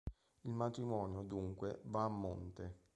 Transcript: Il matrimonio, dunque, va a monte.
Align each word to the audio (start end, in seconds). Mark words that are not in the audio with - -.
Il 0.45 0.49
matrimonio, 0.51 1.21
dunque, 1.21 1.81
va 1.83 2.05
a 2.05 2.09
monte. 2.09 2.71